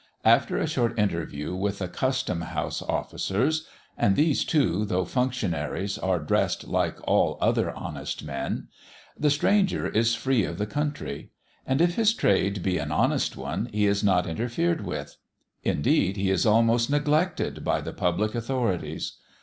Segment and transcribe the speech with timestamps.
[0.25, 6.17] After a short interview with the Custom house officers and these, too, though functionaries, are
[6.17, 8.67] dressed like all other honest men
[9.15, 11.29] the stranger is free of the country;
[11.67, 15.17] and if his trade be an honest one, he is not interfered with;
[15.63, 19.17] indeed, he is almost neglected by the public authorities.